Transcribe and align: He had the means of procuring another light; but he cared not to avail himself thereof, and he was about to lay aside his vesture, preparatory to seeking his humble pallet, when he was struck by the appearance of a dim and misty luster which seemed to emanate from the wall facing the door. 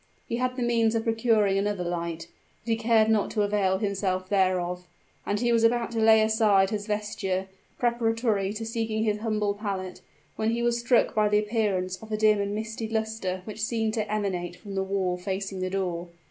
He 0.27 0.37
had 0.37 0.55
the 0.55 0.63
means 0.63 0.95
of 0.95 1.03
procuring 1.03 1.59
another 1.59 1.83
light; 1.83 2.27
but 2.63 2.69
he 2.71 2.75
cared 2.75 3.07
not 3.07 3.29
to 3.29 3.43
avail 3.43 3.77
himself 3.77 4.29
thereof, 4.29 4.87
and 5.27 5.39
he 5.39 5.51
was 5.51 5.63
about 5.63 5.91
to 5.91 5.99
lay 5.99 6.23
aside 6.23 6.71
his 6.71 6.87
vesture, 6.87 7.49
preparatory 7.77 8.51
to 8.53 8.65
seeking 8.65 9.03
his 9.03 9.19
humble 9.19 9.53
pallet, 9.53 10.01
when 10.37 10.49
he 10.49 10.63
was 10.63 10.79
struck 10.79 11.13
by 11.13 11.29
the 11.29 11.37
appearance 11.37 12.01
of 12.01 12.11
a 12.11 12.17
dim 12.17 12.41
and 12.41 12.55
misty 12.55 12.87
luster 12.89 13.43
which 13.45 13.61
seemed 13.61 13.93
to 13.93 14.11
emanate 14.11 14.55
from 14.55 14.73
the 14.73 14.81
wall 14.81 15.17
facing 15.17 15.59
the 15.59 15.69
door. 15.69 16.07